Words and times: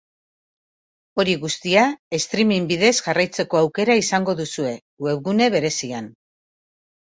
Hori 1.23 1.35
guztia 1.43 1.83
streming 2.23 2.65
bidez 2.73 2.91
jarraitzeko 3.09 3.61
aukera 3.61 3.99
izango 4.03 4.37
duzue, 4.43 4.75
webgune 5.11 5.53
berezian. 5.59 6.11